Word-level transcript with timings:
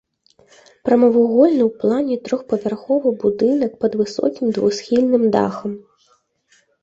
Прамавугольны 0.87 1.63
ў 1.65 1.71
плане 1.83 2.15
трохпавярховы 2.29 3.09
будынак 3.25 3.71
пад 3.85 3.91
высокім 4.01 4.45
двухсхільным 4.57 5.23
дахам. 5.39 5.71